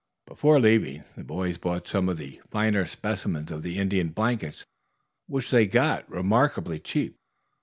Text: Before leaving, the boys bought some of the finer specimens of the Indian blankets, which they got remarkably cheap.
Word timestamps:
Before 0.25 0.59
leaving, 0.59 1.03
the 1.15 1.23
boys 1.23 1.59
bought 1.59 1.87
some 1.87 2.09
of 2.09 2.17
the 2.17 2.41
finer 2.47 2.87
specimens 2.87 3.51
of 3.51 3.61
the 3.61 3.77
Indian 3.77 4.09
blankets, 4.09 4.65
which 5.27 5.51
they 5.51 5.67
got 5.67 6.09
remarkably 6.09 6.79
cheap. 6.79 7.17